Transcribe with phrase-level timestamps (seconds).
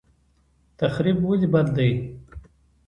[0.79, 1.89] تخریب ولې بد دی؟